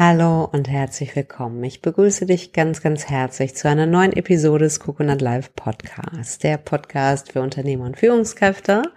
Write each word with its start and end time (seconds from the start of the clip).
Hallo 0.00 0.44
und 0.44 0.68
herzlich 0.68 1.16
willkommen. 1.16 1.64
Ich 1.64 1.82
begrüße 1.82 2.24
dich 2.24 2.52
ganz, 2.52 2.82
ganz 2.82 3.06
herzlich 3.06 3.56
zu 3.56 3.68
einer 3.68 3.84
neuen 3.84 4.12
Episode 4.12 4.62
des 4.62 4.78
Coconut 4.78 5.20
Live 5.20 5.52
Podcast, 5.56 6.44
der 6.44 6.56
Podcast 6.56 7.32
für 7.32 7.42
Unternehmer 7.42 7.84
und 7.84 7.96
Führungskräfte. 7.96 8.92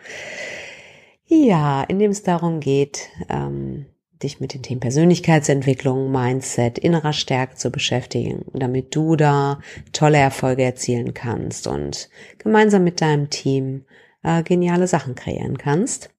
Ja, 1.25 1.81
in 1.81 1.97
dem 1.97 2.11
es 2.11 2.21
darum 2.21 2.59
geht, 2.59 3.09
ähm, 3.29 3.87
dich 4.21 4.39
mit 4.39 4.53
den 4.53 4.61
Themen 4.61 4.79
Persönlichkeitsentwicklung, 4.79 6.11
Mindset, 6.11 6.77
innerer 6.77 7.13
Stärke 7.13 7.55
zu 7.55 7.71
beschäftigen, 7.71 8.45
damit 8.53 8.95
du 8.95 9.15
da 9.15 9.59
tolle 9.93 10.19
Erfolge 10.19 10.61
erzielen 10.61 11.15
kannst 11.15 11.65
und 11.65 12.09
gemeinsam 12.37 12.83
mit 12.83 13.01
deinem 13.01 13.31
Team 13.31 13.85
äh, 14.21 14.43
geniale 14.43 14.85
Sachen 14.85 15.15
kreieren 15.15 15.57
kannst. 15.57 16.11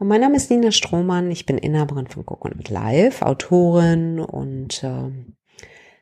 Und 0.00 0.08
mein 0.08 0.22
Name 0.22 0.36
ist 0.36 0.50
Nina 0.50 0.72
Strohmann, 0.72 1.30
ich 1.30 1.44
bin 1.44 1.58
Inhaberin 1.58 2.06
von 2.06 2.24
Coconut 2.24 2.70
Live, 2.70 3.20
Autorin 3.20 4.18
und 4.18 4.82
äh, 4.82 5.10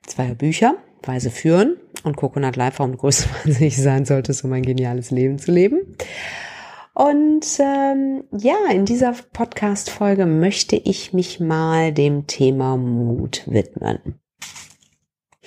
zwei 0.06 0.34
Bücher, 0.34 0.76
Weise 1.02 1.32
führen 1.32 1.78
und 2.04 2.16
Coconut 2.16 2.54
Live, 2.54 2.78
warum 2.78 2.96
größtwahnsinnig 2.96 3.76
sein 3.82 4.04
sollte, 4.04 4.32
um 4.44 4.52
ein 4.52 4.62
geniales 4.62 5.10
Leben 5.10 5.40
zu 5.40 5.50
leben. 5.50 5.96
Und 6.94 7.44
ähm, 7.58 8.22
ja, 8.30 8.54
in 8.70 8.84
dieser 8.84 9.16
Podcast-Folge 9.32 10.26
möchte 10.26 10.76
ich 10.76 11.12
mich 11.12 11.40
mal 11.40 11.92
dem 11.92 12.28
Thema 12.28 12.76
Mut 12.76 13.42
widmen. 13.46 14.20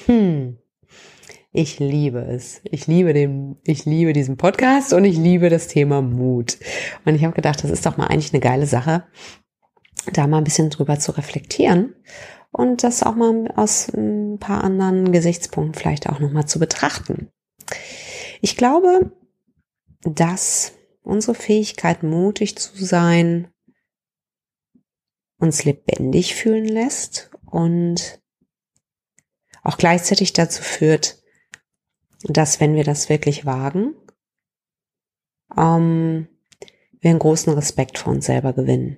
Hm, 0.07 0.57
ich 1.51 1.79
liebe 1.79 2.19
es. 2.19 2.61
Ich 2.63 2.87
liebe 2.87 3.13
den, 3.13 3.57
ich 3.63 3.85
liebe 3.85 4.13
diesen 4.13 4.37
Podcast 4.37 4.93
und 4.93 5.03
ich 5.03 5.17
liebe 5.17 5.49
das 5.49 5.67
Thema 5.67 6.01
Mut. 6.01 6.57
Und 7.05 7.15
ich 7.15 7.23
habe 7.23 7.35
gedacht, 7.35 7.63
das 7.63 7.71
ist 7.71 7.85
doch 7.85 7.97
mal 7.97 8.07
eigentlich 8.07 8.33
eine 8.33 8.41
geile 8.41 8.65
Sache, 8.65 9.05
da 10.13 10.27
mal 10.27 10.37
ein 10.37 10.45
bisschen 10.45 10.69
drüber 10.69 10.97
zu 10.99 11.11
reflektieren 11.11 11.93
und 12.51 12.83
das 12.83 13.03
auch 13.03 13.15
mal 13.15 13.51
aus 13.55 13.89
ein 13.89 14.39
paar 14.39 14.63
anderen 14.63 15.11
Gesichtspunkten 15.11 15.79
vielleicht 15.79 16.07
auch 16.09 16.19
nochmal 16.19 16.47
zu 16.47 16.59
betrachten. 16.59 17.29
Ich 18.41 18.55
glaube, 18.55 19.11
dass 20.03 20.73
unsere 21.03 21.35
Fähigkeit, 21.35 22.03
mutig 22.03 22.57
zu 22.57 22.83
sein, 22.83 23.49
uns 25.37 25.65
lebendig 25.65 26.35
fühlen 26.35 26.65
lässt 26.65 27.31
und 27.45 28.21
auch 29.63 29.77
gleichzeitig 29.77 30.33
dazu 30.33 30.63
führt, 30.63 31.20
dass 32.23 32.59
wenn 32.59 32.75
wir 32.75 32.83
das 32.83 33.09
wirklich 33.09 33.45
wagen, 33.45 33.95
ähm, 35.57 36.27
wir 36.99 37.09
einen 37.09 37.19
großen 37.19 37.53
Respekt 37.53 37.97
vor 37.97 38.13
uns 38.13 38.25
selber 38.25 38.53
gewinnen. 38.53 38.97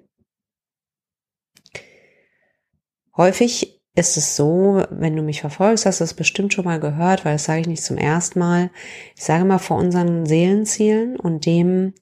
Häufig 3.15 3.81
ist 3.95 4.17
es 4.17 4.35
so, 4.35 4.83
wenn 4.89 5.15
du 5.15 5.21
mich 5.21 5.41
verfolgst, 5.41 5.85
hast 5.85 5.99
du 5.99 6.03
es 6.03 6.15
bestimmt 6.15 6.53
schon 6.53 6.65
mal 6.65 6.79
gehört, 6.79 7.25
weil 7.25 7.33
das 7.33 7.45
sage 7.45 7.61
ich 7.61 7.67
nicht 7.67 7.83
zum 7.83 7.97
ersten 7.97 8.39
Mal. 8.39 8.71
Ich 9.15 9.23
sage 9.23 9.45
mal 9.45 9.59
vor 9.59 9.77
unseren 9.77 10.25
Seelenzielen 10.25 11.15
und 11.15 11.45
dem, 11.45 11.93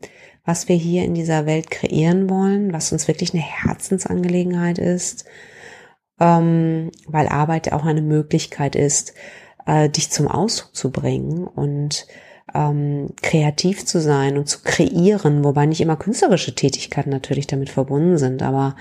was 0.46 0.70
wir 0.70 0.76
hier 0.76 1.04
in 1.04 1.14
dieser 1.14 1.46
Welt 1.46 1.70
kreieren 1.70 2.30
wollen, 2.30 2.74
was 2.74 2.92
uns 2.92 3.08
wirklich 3.08 3.34
eine 3.34 3.44
Herzensangelegenheit 3.44 4.78
ist, 4.78 5.26
ähm, 6.20 6.92
weil 7.08 7.28
Arbeit 7.28 7.74
auch 7.74 7.86
eine 7.86 8.02
Möglichkeit 8.02 8.76
ist, 8.76 9.14
äh, 9.66 9.90
dich 9.90 10.12
zum 10.12 10.28
Ausdruck 10.28 10.76
zu 10.76 10.92
bringen 10.92 11.48
und 11.48 12.08
ähm, 12.54 13.10
kreativ 13.22 13.86
zu 13.86 14.02
sein 14.02 14.38
und 14.38 14.48
zu 14.48 14.60
kreieren, 14.64 15.44
wobei 15.44 15.66
nicht 15.66 15.82
immer 15.82 15.96
künstlerische 15.96 16.56
Tätigkeiten 16.56 17.10
natürlich 17.10 17.48
damit 17.48 17.70
verbunden 17.70 18.18
sind, 18.18 18.42
aber 18.42 18.76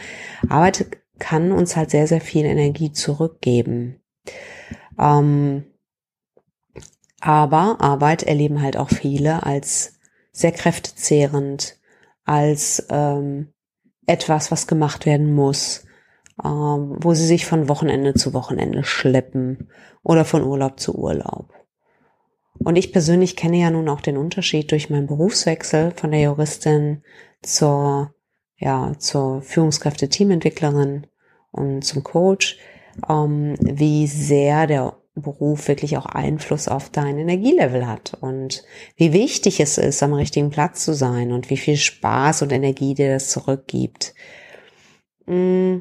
Arbeit 0.48 0.86
kann 1.18 1.52
uns 1.52 1.76
halt 1.76 1.90
sehr, 1.90 2.06
sehr 2.06 2.20
viel 2.20 2.44
Energie 2.44 2.92
zurückgeben. 2.92 4.00
Ähm, 4.98 5.64
aber 7.20 7.80
Arbeit 7.80 8.22
erleben 8.22 8.62
halt 8.62 8.76
auch 8.76 8.88
viele 8.88 9.44
als 9.44 9.98
sehr 10.32 10.52
kräftezehrend, 10.52 11.78
als 12.24 12.86
ähm, 12.88 13.52
etwas, 14.06 14.50
was 14.50 14.66
gemacht 14.66 15.06
werden 15.06 15.34
muss, 15.34 15.84
wo 16.42 17.14
sie 17.14 17.26
sich 17.26 17.46
von 17.46 17.68
Wochenende 17.68 18.14
zu 18.14 18.32
Wochenende 18.32 18.84
schleppen 18.84 19.68
oder 20.02 20.24
von 20.24 20.42
Urlaub 20.42 20.80
zu 20.80 20.96
Urlaub. 20.96 21.52
Und 22.62 22.76
ich 22.76 22.92
persönlich 22.92 23.36
kenne 23.36 23.58
ja 23.58 23.70
nun 23.70 23.88
auch 23.88 24.00
den 24.00 24.16
Unterschied 24.16 24.70
durch 24.70 24.90
meinen 24.90 25.06
Berufswechsel 25.06 25.92
von 25.96 26.10
der 26.10 26.20
Juristin 26.20 27.02
zur, 27.42 28.14
ja, 28.58 28.92
zur 28.98 29.40
Führungskräfte-Teamentwicklerin 29.42 31.06
und 31.52 31.82
zum 31.82 32.04
Coach, 32.04 32.58
ähm, 33.08 33.54
wie 33.60 34.06
sehr 34.06 34.66
der 34.66 34.96
Beruf 35.14 35.68
wirklich 35.68 35.96
auch 35.96 36.06
Einfluss 36.06 36.68
auf 36.68 36.90
dein 36.90 37.18
Energielevel 37.18 37.86
hat 37.86 38.16
und 38.20 38.62
wie 38.96 39.12
wichtig 39.12 39.60
es 39.60 39.76
ist, 39.78 40.02
am 40.02 40.12
richtigen 40.12 40.50
Platz 40.50 40.84
zu 40.84 40.94
sein 40.94 41.32
und 41.32 41.50
wie 41.50 41.56
viel 41.56 41.76
Spaß 41.76 42.42
und 42.42 42.52
Energie 42.52 42.94
dir 42.94 43.12
das 43.12 43.30
zurückgibt. 43.30 44.14
Mm. 45.26 45.78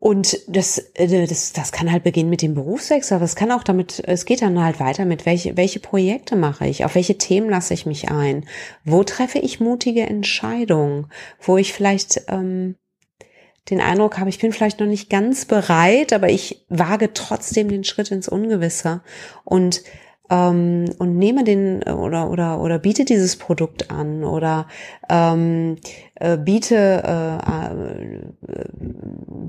Und 0.00 0.40
das, 0.48 0.78
äh, 0.94 1.26
das, 1.26 1.52
das 1.52 1.72
kann 1.72 1.92
halt 1.92 2.02
beginnen 2.02 2.30
mit 2.30 2.40
dem 2.40 2.54
Berufswechsel, 2.54 3.16
aber 3.16 3.26
es 3.26 3.36
kann 3.36 3.52
auch 3.52 3.62
damit, 3.62 4.02
es 4.06 4.24
geht 4.24 4.40
dann 4.40 4.62
halt 4.62 4.80
weiter 4.80 5.04
mit, 5.04 5.26
welche, 5.26 5.58
welche 5.58 5.78
Projekte 5.78 6.36
mache 6.36 6.66
ich, 6.66 6.86
auf 6.86 6.94
welche 6.94 7.18
Themen 7.18 7.50
lasse 7.50 7.74
ich 7.74 7.84
mich 7.84 8.10
ein, 8.10 8.46
wo 8.82 9.04
treffe 9.04 9.38
ich 9.38 9.60
mutige 9.60 10.02
Entscheidungen, 10.02 11.08
wo 11.38 11.58
ich 11.58 11.74
vielleicht 11.74 12.22
ähm, 12.28 12.76
den 13.68 13.82
Eindruck 13.82 14.18
habe, 14.18 14.30
ich 14.30 14.38
bin 14.38 14.52
vielleicht 14.52 14.80
noch 14.80 14.86
nicht 14.86 15.10
ganz 15.10 15.44
bereit, 15.44 16.14
aber 16.14 16.30
ich 16.30 16.64
wage 16.70 17.12
trotzdem 17.12 17.68
den 17.68 17.84
Schritt 17.84 18.10
ins 18.10 18.26
Ungewisse 18.26 19.02
und 19.44 19.82
ähm, 20.30 20.86
und 20.98 21.18
nehme 21.18 21.44
den 21.44 21.82
oder 21.82 22.30
oder 22.30 22.60
oder 22.60 22.78
biete 22.78 23.04
dieses 23.04 23.36
Produkt 23.36 23.90
an 23.90 24.24
oder 24.24 24.68
ähm, 25.08 25.76
äh, 26.14 26.38
biete 26.38 26.76
äh, 27.04 27.50
äh, 27.50 28.49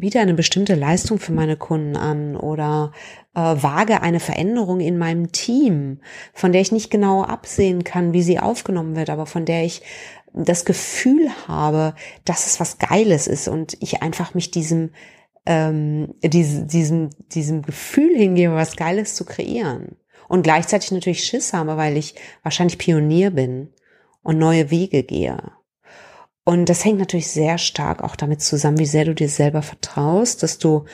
biete 0.01 0.19
eine 0.19 0.33
bestimmte 0.33 0.75
Leistung 0.75 1.17
für 1.17 1.31
meine 1.31 1.55
Kunden 1.55 1.95
an 1.95 2.35
oder 2.35 2.91
äh, 3.33 3.39
wage 3.39 4.01
eine 4.01 4.19
Veränderung 4.19 4.81
in 4.81 4.97
meinem 4.97 5.31
Team, 5.31 6.01
von 6.33 6.51
der 6.51 6.59
ich 6.59 6.73
nicht 6.73 6.91
genau 6.91 7.23
absehen 7.23 7.85
kann, 7.85 8.11
wie 8.11 8.21
sie 8.21 8.39
aufgenommen 8.39 8.97
wird, 8.97 9.09
aber 9.09 9.25
von 9.25 9.45
der 9.45 9.63
ich 9.63 9.81
das 10.33 10.65
Gefühl 10.65 11.29
habe, 11.47 11.93
dass 12.25 12.47
es 12.47 12.59
was 12.59 12.77
Geiles 12.77 13.27
ist 13.27 13.47
und 13.47 13.77
ich 13.79 14.01
einfach 14.01 14.33
mich 14.33 14.51
diesem 14.51 14.91
ähm, 15.45 16.13
diesem, 16.23 16.67
diesem, 16.67 17.09
diesem 17.31 17.61
Gefühl 17.63 18.15
hingebe, 18.15 18.53
was 18.53 18.75
Geiles 18.75 19.15
zu 19.15 19.25
kreieren. 19.25 19.95
Und 20.27 20.43
gleichzeitig 20.43 20.91
natürlich 20.91 21.23
Schiss 21.23 21.53
habe, 21.53 21.77
weil 21.77 21.97
ich 21.97 22.15
wahrscheinlich 22.43 22.77
Pionier 22.77 23.31
bin 23.31 23.69
und 24.23 24.37
neue 24.37 24.69
Wege 24.69 25.03
gehe. 25.03 25.37
Und 26.43 26.69
das 26.69 26.83
hängt 26.83 26.99
natürlich 26.99 27.27
sehr 27.27 27.57
stark 27.57 28.03
auch 28.03 28.15
damit 28.15 28.41
zusammen, 28.41 28.79
wie 28.79 28.85
sehr 28.85 29.05
du 29.05 29.13
dir 29.13 29.29
selber 29.29 29.61
vertraust, 29.61 30.43
dass 30.43 30.57
du 30.57 30.85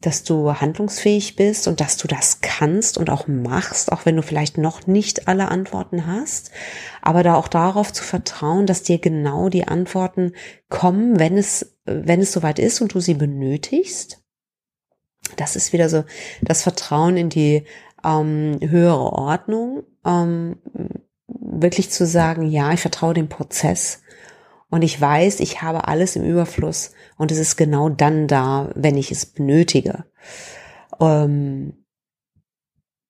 dass 0.00 0.22
du 0.22 0.52
handlungsfähig 0.52 1.34
bist 1.34 1.66
und 1.66 1.80
dass 1.80 1.96
du 1.96 2.06
das 2.06 2.40
kannst 2.40 2.98
und 2.98 3.10
auch 3.10 3.26
machst, 3.26 3.90
auch 3.90 4.06
wenn 4.06 4.16
du 4.16 4.22
vielleicht 4.22 4.56
noch 4.56 4.86
nicht 4.86 5.26
alle 5.26 5.48
Antworten 5.48 6.06
hast, 6.06 6.52
aber 7.02 7.22
da 7.22 7.34
auch 7.34 7.48
darauf 7.48 7.92
zu 7.92 8.04
vertrauen, 8.04 8.66
dass 8.66 8.84
dir 8.84 8.98
genau 8.98 9.48
die 9.48 9.66
Antworten 9.66 10.34
kommen, 10.68 11.18
wenn 11.18 11.36
es, 11.36 11.76
wenn 11.84 12.20
es 12.20 12.32
soweit 12.32 12.58
ist 12.58 12.80
und 12.80 12.94
du 12.94 13.00
sie 13.00 13.14
benötigst. 13.14 14.22
Das 15.36 15.56
ist 15.56 15.72
wieder 15.72 15.88
so 15.88 16.04
das 16.42 16.62
Vertrauen 16.62 17.16
in 17.16 17.28
die 17.28 17.64
ähm, 18.04 18.58
höhere 18.60 19.12
Ordnung, 19.12 19.82
ähm, 20.04 20.58
wirklich 21.26 21.90
zu 21.90 22.06
sagen, 22.06 22.46
ja, 22.46 22.72
ich 22.72 22.80
vertraue 22.80 23.14
dem 23.14 23.28
Prozess 23.28 24.00
und 24.70 24.82
ich 24.82 25.00
weiß, 25.00 25.40
ich 25.40 25.62
habe 25.62 25.88
alles 25.88 26.16
im 26.16 26.24
Überfluss 26.24 26.92
und 27.16 27.32
es 27.32 27.38
ist 27.38 27.56
genau 27.56 27.88
dann 27.88 28.26
da, 28.26 28.70
wenn 28.74 28.96
ich 28.96 29.10
es 29.10 29.26
benötige. 29.26 30.04
Ähm, 31.00 31.84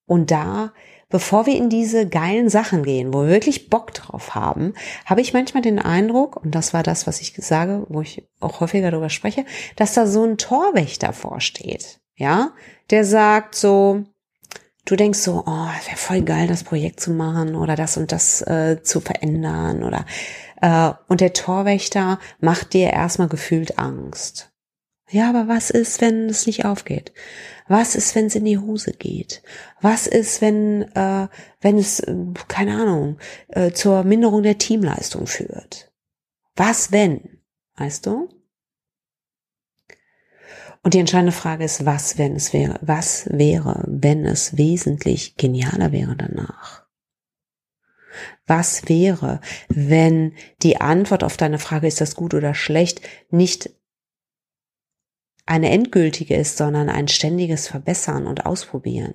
und 0.06 0.31
da, 0.31 0.73
bevor 1.09 1.47
wir 1.47 1.56
in 1.56 1.69
diese 1.69 2.09
geilen 2.09 2.49
Sachen 2.49 2.83
gehen, 2.83 3.12
wo 3.12 3.23
wir 3.23 3.29
wirklich 3.29 3.69
Bock 3.69 3.93
drauf 3.93 4.35
haben, 4.35 4.75
habe 5.05 5.21
ich 5.21 5.35
manchmal 5.35 5.62
den 5.62 5.79
Eindruck, 5.79 6.37
und 6.37 6.55
das 6.55 6.73
war 6.73 6.83
das, 6.83 7.06
was 7.06 7.21
ich 7.21 7.35
sage, 7.37 7.85
wo 7.88 8.00
ich 8.00 8.27
auch 8.41 8.61
häufiger 8.61 8.91
darüber 8.91 9.11
spreche, 9.11 9.44
dass 9.77 9.94
da 9.94 10.06
so 10.06 10.25
ein 10.25 10.38
Torwächter 10.38 11.12
vorsteht. 11.12 12.00
Ja, 12.15 12.53
der 12.91 13.05
sagt 13.05 13.55
so, 13.55 14.05
du 14.88 14.96
denkst 14.96 15.19
so, 15.19 15.44
oh, 15.46 15.67
wäre 15.87 15.96
voll 15.96 16.23
geil, 16.23 16.46
das 16.49 16.64
Projekt 16.64 17.00
zu 17.00 17.11
machen 17.11 17.55
oder 17.55 17.76
das 17.76 17.96
und 17.96 18.11
das 18.11 18.40
äh, 18.43 18.82
zu 18.82 19.00
verändern 19.00 19.82
oder 19.85 20.06
äh, 20.62 20.93
und 21.08 21.20
der 21.20 21.35
Torwächter 21.35 22.19
macht 22.40 22.73
dir 22.73 22.90
erstmal 22.90 23.29
gefühlt 23.29 23.79
Angst. 23.79 24.50
Ja, 25.11 25.31
aber 25.31 25.49
was 25.49 25.70
ist, 25.70 26.00
wenn 26.00 26.29
es 26.29 26.46
nicht 26.46 26.64
aufgeht? 26.64 27.12
Was 27.67 27.94
ist, 27.94 28.14
wenn 28.14 28.26
es 28.26 28.35
in 28.35 28.44
die 28.44 28.58
Hose 28.58 28.93
geht? 28.93 29.43
Was 29.81 30.06
ist, 30.06 30.43
wenn, 30.43 30.82
äh, 30.94 31.29
wenn 31.61 31.79
es, 31.79 32.02
keine 32.49 32.81
Ahnung, 32.81 33.19
äh, 33.49 33.73
zur 33.73 34.05
Minderung 34.05 34.43
der 34.43 34.58
Teamleistung 34.58 35.26
führt? 35.26 35.90
Was, 36.56 36.93
wenn? 36.93 37.40
Weißt 37.76 38.05
du? 38.06 38.29
Und 40.83 40.95
die 40.95 40.99
entscheidende 40.99 41.33
Frage 41.33 41.65
ist, 41.65 41.85
was, 41.85 42.19
wenn 42.19 42.37
es 42.37 42.53
wäre, 42.53 42.79
was 42.81 43.29
wäre, 43.31 43.85
wenn 43.87 44.25
es 44.25 44.57
wesentlich 44.57 45.37
genialer 45.37 45.93
wäre 45.93 46.17
danach? 46.17 46.87
Was 48.47 48.89
wäre, 48.89 49.41
wenn 49.69 50.35
die 50.63 50.81
Antwort 50.81 51.23
auf 51.23 51.37
deine 51.37 51.59
Frage, 51.59 51.87
ist 51.87 52.01
das 52.01 52.15
gut 52.15 52.35
oder 52.35 52.55
schlecht, 52.55 53.01
nicht 53.31 53.71
eine 55.47 55.71
endgültige 55.71 56.37
ist, 56.37 56.57
sondern 56.57 56.89
ein 56.89 57.09
ständiges 57.09 57.69
Verbessern 57.69 58.27
und 58.27 58.47
Ausprobieren? 58.47 59.15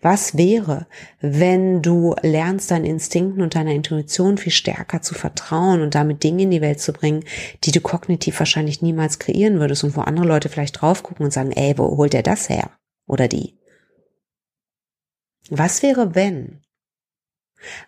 Was 0.00 0.36
wäre, 0.36 0.86
wenn 1.20 1.82
du 1.82 2.14
lernst, 2.22 2.70
deinen 2.70 2.86
Instinkten 2.86 3.42
und 3.42 3.54
deiner 3.54 3.72
Intuition 3.72 4.38
viel 4.38 4.52
stärker 4.52 5.02
zu 5.02 5.14
vertrauen 5.14 5.82
und 5.82 5.94
damit 5.94 6.22
Dinge 6.24 6.44
in 6.44 6.50
die 6.50 6.62
Welt 6.62 6.80
zu 6.80 6.92
bringen, 6.92 7.24
die 7.64 7.70
du 7.70 7.80
kognitiv 7.80 8.38
wahrscheinlich 8.38 8.82
niemals 8.82 9.18
kreieren 9.18 9.60
würdest 9.60 9.84
und 9.84 9.96
wo 9.96 10.00
andere 10.00 10.26
Leute 10.26 10.48
vielleicht 10.48 10.80
drauf 10.80 11.02
gucken 11.02 11.26
und 11.26 11.32
sagen, 11.32 11.52
ey, 11.52 11.76
wo 11.76 11.96
holt 11.96 12.14
er 12.14 12.22
das 12.22 12.48
her? 12.48 12.70
Oder 13.06 13.28
die? 13.28 13.58
Was 15.50 15.82
wäre, 15.82 16.14
wenn? 16.14 16.62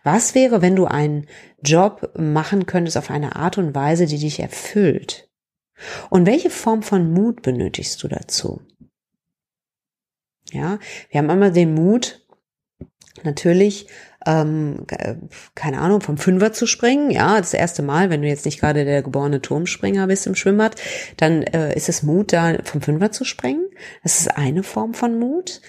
Was 0.02 0.34
wäre, 0.34 0.60
wenn 0.60 0.76
du 0.76 0.84
einen 0.84 1.26
Job 1.62 2.12
machen 2.18 2.66
könntest 2.66 2.98
auf 2.98 3.10
eine 3.10 3.36
Art 3.36 3.56
und 3.56 3.74
Weise, 3.74 4.06
die 4.06 4.18
dich 4.18 4.40
erfüllt? 4.40 5.30
Und 6.10 6.26
welche 6.26 6.50
Form 6.50 6.82
von 6.82 7.12
Mut 7.12 7.42
benötigst 7.42 8.02
du 8.02 8.08
dazu? 8.08 8.60
Ja, 10.52 10.78
wir 11.10 11.18
haben 11.18 11.30
immer 11.30 11.50
den 11.50 11.74
Mut, 11.74 12.20
natürlich, 13.24 13.86
ähm, 14.26 14.86
keine 15.54 15.80
Ahnung, 15.80 16.00
vom 16.00 16.18
Fünfer 16.18 16.52
zu 16.52 16.66
springen. 16.66 17.10
Ja, 17.10 17.38
das 17.38 17.54
erste 17.54 17.82
Mal, 17.82 18.10
wenn 18.10 18.22
du 18.22 18.28
jetzt 18.28 18.44
nicht 18.44 18.60
gerade 18.60 18.84
der 18.84 19.02
geborene 19.02 19.42
Turmspringer 19.42 20.06
bist 20.06 20.26
im 20.26 20.34
Schwimmbad, 20.34 20.76
dann 21.16 21.42
äh, 21.42 21.74
ist 21.74 21.88
es 21.88 22.02
Mut, 22.02 22.32
da 22.32 22.58
vom 22.64 22.82
Fünfer 22.82 23.10
zu 23.12 23.24
springen. 23.24 23.64
Das 24.02 24.20
ist 24.20 24.36
eine 24.36 24.62
Form 24.62 24.94
von 24.94 25.18
Mut. 25.18 25.60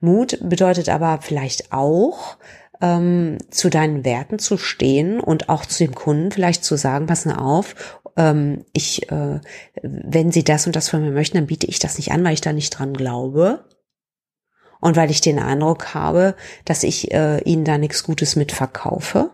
Mut 0.00 0.38
bedeutet 0.42 0.88
aber 0.88 1.20
vielleicht 1.22 1.72
auch, 1.72 2.36
ähm, 2.80 3.38
zu 3.50 3.70
deinen 3.70 4.04
Werten 4.04 4.38
zu 4.38 4.58
stehen 4.58 5.18
und 5.18 5.48
auch 5.48 5.64
zu 5.64 5.84
dem 5.84 5.94
Kunden 5.94 6.30
vielleicht 6.30 6.62
zu 6.62 6.76
sagen, 6.76 7.06
pass 7.06 7.24
mal 7.24 7.36
auf, 7.36 8.02
ähm, 8.16 8.64
ich, 8.72 9.10
äh, 9.10 9.40
wenn 9.82 10.32
sie 10.32 10.44
das 10.44 10.66
und 10.66 10.76
das 10.76 10.88
von 10.88 11.02
mir 11.02 11.10
möchten, 11.10 11.38
dann 11.38 11.46
biete 11.46 11.66
ich 11.66 11.78
das 11.78 11.96
nicht 11.96 12.12
an, 12.12 12.22
weil 12.24 12.34
ich 12.34 12.40
da 12.40 12.52
nicht 12.52 12.70
dran 12.70 12.92
glaube. 12.92 13.64
Und 14.80 14.96
weil 14.96 15.10
ich 15.10 15.20
den 15.20 15.38
Eindruck 15.38 15.94
habe, 15.94 16.34
dass 16.64 16.82
ich 16.82 17.12
äh, 17.12 17.38
ihnen 17.42 17.64
da 17.64 17.78
nichts 17.78 18.04
Gutes 18.04 18.36
mit 18.36 18.52
verkaufe. 18.52 19.30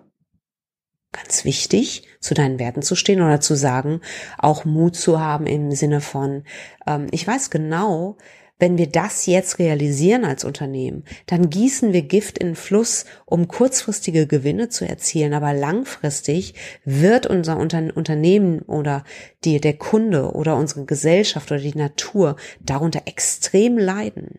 Ganz 1.12 1.44
wichtig, 1.44 2.04
zu 2.20 2.32
deinen 2.32 2.58
Werten 2.58 2.82
zu 2.82 2.94
stehen 2.94 3.20
oder 3.20 3.40
zu 3.40 3.54
sagen, 3.54 4.00
auch 4.38 4.64
Mut 4.64 4.96
zu 4.96 5.20
haben 5.20 5.46
im 5.46 5.72
Sinne 5.72 6.00
von, 6.00 6.44
ähm, 6.86 7.08
ich 7.10 7.26
weiß 7.26 7.50
genau, 7.50 8.16
wenn 8.62 8.78
wir 8.78 8.86
das 8.86 9.26
jetzt 9.26 9.58
realisieren 9.58 10.24
als 10.24 10.44
Unternehmen, 10.44 11.02
dann 11.26 11.50
gießen 11.50 11.92
wir 11.92 12.02
Gift 12.02 12.38
in 12.38 12.54
Fluss, 12.54 13.06
um 13.26 13.48
kurzfristige 13.48 14.28
Gewinne 14.28 14.68
zu 14.68 14.86
erzielen, 14.88 15.34
aber 15.34 15.52
langfristig 15.52 16.54
wird 16.84 17.26
unser 17.26 17.56
Unternehmen 17.56 18.60
oder 18.60 19.02
die, 19.42 19.60
der 19.60 19.76
Kunde 19.76 20.30
oder 20.30 20.56
unsere 20.56 20.84
Gesellschaft 20.84 21.50
oder 21.50 21.60
die 21.60 21.76
Natur 21.76 22.36
darunter 22.60 23.02
extrem 23.06 23.78
leiden. 23.78 24.38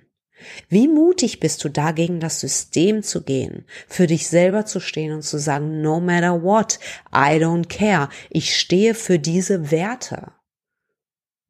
Wie 0.69 0.87
mutig 0.87 1.39
bist 1.39 1.63
du 1.63 1.69
da 1.69 1.91
gegen 1.91 2.19
das 2.19 2.39
System 2.39 3.03
zu 3.03 3.23
gehen, 3.23 3.65
für 3.87 4.07
dich 4.07 4.27
selber 4.27 4.65
zu 4.65 4.79
stehen 4.79 5.13
und 5.13 5.23
zu 5.23 5.37
sagen, 5.37 5.81
no 5.81 5.99
matter 5.99 6.43
what, 6.43 6.79
I 7.11 7.37
don't 7.37 7.67
care, 7.67 8.09
ich 8.29 8.57
stehe 8.57 8.95
für 8.95 9.19
diese 9.19 9.71
Werte. 9.71 10.33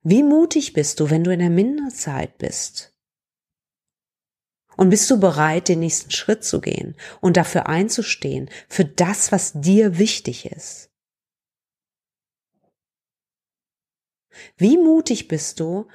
Wie 0.03 0.23
mutig 0.23 0.73
bist 0.73 0.99
du, 0.99 1.09
wenn 1.09 1.23
du 1.23 1.31
in 1.31 1.39
der 1.39 1.49
Minderzeit 1.49 2.37
bist? 2.37 2.93
Und 4.75 4.89
bist 4.89 5.09
du 5.09 5.19
bereit, 5.19 5.69
den 5.69 5.79
nächsten 5.79 6.11
Schritt 6.11 6.43
zu 6.43 6.59
gehen 6.59 6.95
und 7.21 7.37
dafür 7.37 7.67
einzustehen, 7.67 8.49
für 8.67 8.85
das, 8.85 9.31
was 9.31 9.53
dir 9.53 9.97
wichtig 9.99 10.47
ist? 10.47 10.89
Wie 14.57 14.77
mutig 14.77 15.27
bist 15.27 15.59
du, 15.59 15.87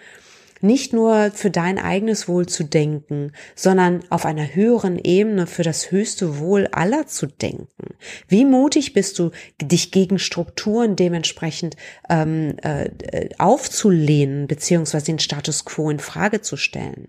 nicht 0.61 0.93
nur 0.93 1.31
für 1.33 1.51
dein 1.51 1.79
eigenes 1.79 2.29
Wohl 2.29 2.47
zu 2.47 2.65
denken, 2.65 3.33
sondern 3.55 4.01
auf 4.11 4.25
einer 4.25 4.55
höheren 4.55 4.99
Ebene 4.99 5.47
für 5.47 5.63
das 5.63 5.91
höchste 5.91 6.39
Wohl 6.39 6.69
aller 6.73 7.07
zu 7.07 7.27
denken. 7.27 7.95
Wie 8.29 8.45
mutig 8.45 8.93
bist 8.93 9.19
du, 9.19 9.31
dich 9.61 9.91
gegen 9.91 10.19
Strukturen 10.19 10.97
dementsprechend 10.97 11.77
ähm, 12.09 12.57
äh, 12.63 12.91
aufzulehnen, 13.39 14.47
beziehungsweise 14.47 15.07
den 15.07 15.19
Status 15.19 15.65
quo 15.65 15.91
in 15.91 15.99
Frage 15.99 16.41
zu 16.41 16.57
stellen? 16.57 17.09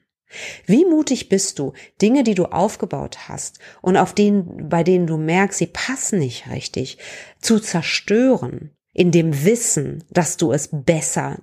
Wie 0.66 0.86
mutig 0.86 1.30
bist 1.30 1.58
du, 1.58 1.74
Dinge, 2.02 2.24
die 2.24 2.36
du 2.36 2.46
aufgebaut 2.46 3.28
hast 3.28 3.60
und 3.82 3.98
auf 3.98 4.14
denen, 4.14 4.70
bei 4.70 4.84
denen 4.84 5.08
du 5.08 5.18
merkst, 5.18 5.58
sie 5.58 5.68
passen 5.68 6.20
nicht 6.20 6.50
richtig, 6.52 7.00
zu 7.42 7.60
zerstören, 7.60 8.72
in 8.94 9.12
dem 9.12 9.46
Wissen, 9.46 10.04
dass 10.10 10.38
du 10.38 10.52
es 10.52 10.70
besser 10.72 11.40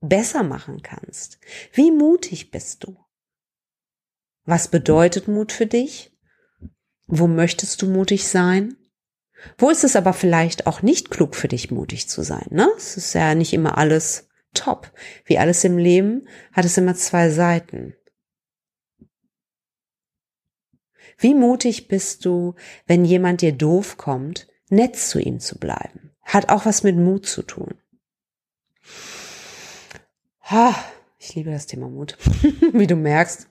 besser 0.00 0.42
machen 0.42 0.82
kannst. 0.82 1.38
Wie 1.72 1.90
mutig 1.90 2.50
bist 2.50 2.84
du? 2.84 2.96
Was 4.44 4.68
bedeutet 4.68 5.28
Mut 5.28 5.52
für 5.52 5.66
dich? 5.66 6.16
Wo 7.06 7.26
möchtest 7.26 7.82
du 7.82 7.86
mutig 7.86 8.28
sein? 8.28 8.76
Wo 9.56 9.70
ist 9.70 9.84
es 9.84 9.96
aber 9.96 10.12
vielleicht 10.12 10.66
auch 10.66 10.82
nicht 10.82 11.10
klug 11.10 11.34
für 11.34 11.48
dich, 11.48 11.70
mutig 11.70 12.08
zu 12.08 12.22
sein? 12.22 12.46
Ne? 12.50 12.68
Es 12.76 12.96
ist 12.96 13.14
ja 13.14 13.34
nicht 13.34 13.52
immer 13.52 13.78
alles 13.78 14.28
top. 14.54 14.92
Wie 15.24 15.38
alles 15.38 15.64
im 15.64 15.78
Leben 15.78 16.28
hat 16.52 16.64
es 16.64 16.76
immer 16.76 16.94
zwei 16.94 17.30
Seiten. 17.30 17.94
Wie 21.18 21.34
mutig 21.34 21.88
bist 21.88 22.24
du, 22.24 22.54
wenn 22.86 23.04
jemand 23.04 23.40
dir 23.42 23.52
doof 23.52 23.96
kommt, 23.96 24.48
nett 24.68 24.96
zu 24.96 25.18
ihm 25.18 25.40
zu 25.40 25.58
bleiben? 25.58 26.12
Hat 26.22 26.48
auch 26.48 26.66
was 26.66 26.82
mit 26.82 26.96
Mut 26.96 27.26
zu 27.26 27.42
tun. 27.42 27.74
Ha, 30.50 30.74
ich 31.18 31.34
liebe 31.34 31.50
das 31.50 31.66
Thema 31.66 31.90
Mut, 31.90 32.16
wie 32.72 32.86
du 32.86 32.96
merkst. 32.96 33.48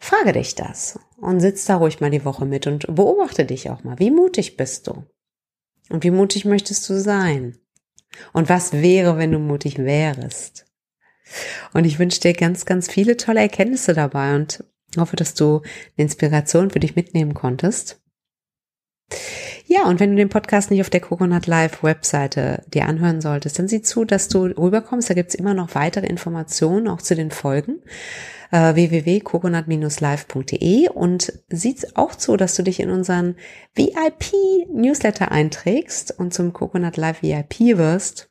Frage 0.00 0.32
dich 0.32 0.56
das 0.56 0.98
und 1.16 1.38
sitz 1.38 1.64
da 1.64 1.76
ruhig 1.76 2.00
mal 2.00 2.10
die 2.10 2.24
Woche 2.24 2.44
mit 2.44 2.66
und 2.66 2.92
beobachte 2.92 3.44
dich 3.44 3.70
auch 3.70 3.84
mal. 3.84 4.00
Wie 4.00 4.10
mutig 4.10 4.56
bist 4.56 4.88
du? 4.88 5.04
Und 5.90 6.02
wie 6.02 6.10
mutig 6.10 6.44
möchtest 6.44 6.88
du 6.88 7.00
sein? 7.00 7.56
Und 8.32 8.48
was 8.48 8.72
wäre, 8.72 9.16
wenn 9.16 9.30
du 9.30 9.38
mutig 9.38 9.78
wärst? 9.78 10.66
Und 11.72 11.84
ich 11.84 12.00
wünsche 12.00 12.20
dir 12.20 12.32
ganz, 12.32 12.66
ganz 12.66 12.90
viele 12.90 13.16
tolle 13.16 13.40
Erkenntnisse 13.40 13.94
dabei 13.94 14.34
und 14.34 14.64
hoffe, 14.96 15.14
dass 15.14 15.34
du 15.34 15.58
eine 15.96 16.04
Inspiration 16.04 16.70
für 16.70 16.80
dich 16.80 16.96
mitnehmen 16.96 17.32
konntest. 17.34 18.00
Ja, 19.76 19.88
und 19.88 19.98
wenn 19.98 20.10
du 20.10 20.16
den 20.16 20.28
Podcast 20.28 20.70
nicht 20.70 20.82
auf 20.82 20.90
der 20.90 21.00
Coconut 21.00 21.48
Live 21.48 21.82
Webseite 21.82 22.62
dir 22.68 22.86
anhören 22.86 23.20
solltest, 23.20 23.58
dann 23.58 23.66
sieh 23.66 23.82
zu, 23.82 24.04
dass 24.04 24.28
du 24.28 24.44
rüberkommst. 24.44 25.10
Da 25.10 25.14
gibt's 25.14 25.34
immer 25.34 25.52
noch 25.52 25.74
weitere 25.74 26.06
Informationen, 26.06 26.86
auch 26.86 27.02
zu 27.02 27.16
den 27.16 27.32
Folgen 27.32 27.82
äh, 28.52 28.76
www.coconut-live.de 28.76 30.90
und 30.90 31.32
sieht 31.48 31.96
auch 31.96 32.14
zu, 32.14 32.36
dass 32.36 32.54
du 32.54 32.62
dich 32.62 32.78
in 32.78 32.90
unseren 32.90 33.34
VIP-Newsletter 33.74 35.32
einträgst 35.32 36.20
und 36.20 36.32
zum 36.32 36.52
Coconut 36.52 36.96
Live 36.96 37.24
VIP 37.24 37.76
wirst. 37.76 38.30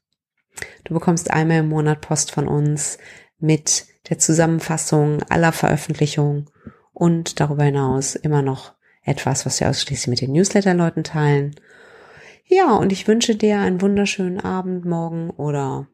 Du 0.86 0.94
bekommst 0.94 1.30
einmal 1.30 1.58
im 1.58 1.68
Monat 1.68 2.00
Post 2.00 2.32
von 2.32 2.48
uns 2.48 3.00
mit 3.38 3.88
der 4.08 4.18
Zusammenfassung 4.18 5.24
aller 5.24 5.52
Veröffentlichungen 5.52 6.50
und 6.94 7.42
darüber 7.42 7.66
hinaus 7.66 8.16
immer 8.16 8.42
noch 8.42 8.72
etwas, 9.04 9.46
was 9.46 9.60
wir 9.60 9.70
ausschließlich 9.70 10.08
mit 10.08 10.22
den 10.22 10.32
Newsletter-Leuten 10.34 11.04
teilen. 11.04 11.56
Ja, 12.46 12.76
und 12.76 12.92
ich 12.92 13.08
wünsche 13.08 13.36
dir 13.36 13.60
einen 13.60 13.82
wunderschönen 13.82 14.40
Abend, 14.40 14.86
morgen 14.86 15.30
oder 15.32 15.88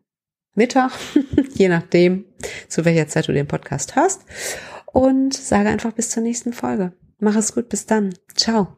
Mittag, 0.55 0.91
je 1.53 1.69
nachdem, 1.69 2.25
zu 2.67 2.85
welcher 2.85 3.07
Zeit 3.07 3.27
du 3.27 3.33
den 3.33 3.47
Podcast 3.47 3.95
hörst. 3.95 4.25
Und 4.85 5.33
sage 5.33 5.69
einfach 5.69 5.93
bis 5.93 6.09
zur 6.09 6.23
nächsten 6.23 6.53
Folge. 6.53 6.93
Mach 7.19 7.35
es 7.35 7.53
gut, 7.53 7.69
bis 7.69 7.85
dann. 7.85 8.13
Ciao. 8.35 8.77